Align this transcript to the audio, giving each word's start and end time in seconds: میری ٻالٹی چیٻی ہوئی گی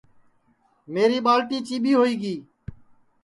میری 0.93 1.19
ٻالٹی 1.25 1.57
چیٻی 1.67 1.93
ہوئی 1.97 2.13
گی 2.21 2.35